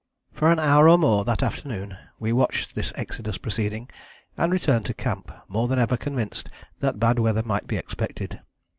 For 0.33 0.51
an 0.51 0.57
hour 0.57 0.89
or 0.89 0.97
more 0.97 1.23
that 1.25 1.43
afternoon 1.43 1.95
we 2.17 2.33
watched 2.33 2.73
this 2.73 2.91
exodus 2.95 3.37
proceeding, 3.37 3.87
and 4.35 4.51
returned 4.51 4.87
to 4.87 4.95
camp, 4.95 5.31
more 5.47 5.67
than 5.67 5.77
ever 5.77 5.95
convinced 5.95 6.49
that 6.79 6.99
bad 6.99 7.19
weather 7.19 7.43
might 7.43 7.67
be 7.67 7.77
expected. 7.77 8.41